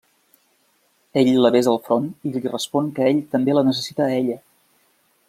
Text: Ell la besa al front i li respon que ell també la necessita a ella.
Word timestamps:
Ell 1.23 1.29
la 1.43 1.51
besa 1.55 1.69
al 1.73 1.77
front 1.89 2.07
i 2.29 2.33
li 2.37 2.43
respon 2.47 2.89
que 2.97 3.07
ell 3.11 3.21
també 3.37 3.59
la 3.59 3.65
necessita 3.69 4.07
a 4.07 4.13
ella. 4.23 4.39